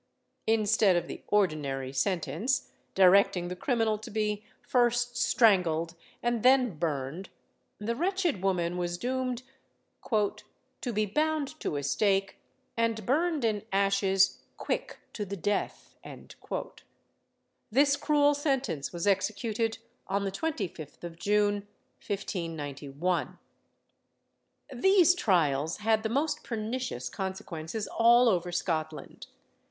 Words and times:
Instead 0.47 0.95
of 0.95 1.05
the 1.07 1.21
ordinary 1.27 1.93
sentence, 1.93 2.71
directing 2.95 3.49
the 3.49 3.55
criminal 3.55 3.99
to 3.99 4.09
be 4.09 4.43
first 4.59 5.15
strangled 5.15 5.93
and 6.23 6.41
then 6.41 6.75
burned, 6.79 7.29
the 7.77 7.95
wretched 7.95 8.41
woman 8.41 8.77
was 8.77 8.97
doomed 8.97 9.43
"to 10.09 10.91
be 10.91 11.05
bound 11.05 11.59
to 11.59 11.75
a 11.75 11.83
stake, 11.83 12.39
and 12.75 13.05
burned 13.05 13.45
in 13.45 13.61
ashes, 13.71 14.39
quick 14.57 14.97
to 15.13 15.23
the 15.23 15.37
death." 15.37 15.93
This 17.71 17.95
cruel 17.95 18.33
sentence 18.33 18.91
was 18.91 19.05
executed 19.05 19.77
on 20.07 20.23
the 20.23 20.31
25th 20.31 21.03
of 21.03 21.19
June, 21.19 21.67
1591. 22.03 23.37
These 24.73 25.13
trials 25.13 25.77
had 25.77 26.01
the 26.01 26.09
most 26.09 26.43
pernicious 26.43 27.07
consequences 27.07 27.87
all 27.87 28.27
over 28.27 28.51
Scotland. 28.51 29.27